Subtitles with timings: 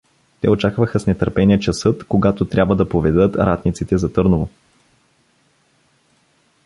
[0.41, 4.49] Те очакваха с нетърпение часът, когато трябва да поведат ратниците за Търново.